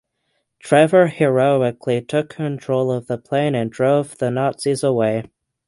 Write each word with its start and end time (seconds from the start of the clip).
Trevor 0.57 1.05
heroically 1.09 2.01
took 2.01 2.31
control 2.31 2.91
of 2.91 3.05
the 3.05 3.19
plane 3.19 3.53
and 3.53 3.69
drove 3.71 4.17
the 4.17 4.31
Nazis 4.31 4.81
away. 4.81 5.25